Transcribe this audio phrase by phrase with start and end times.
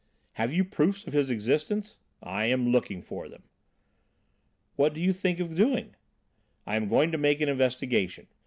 [0.31, 3.43] "Have you proofs of his existence?" "I am looking for them."
[4.75, 5.95] "What do you think of doing?"
[6.65, 8.25] "I am going to make an investigation.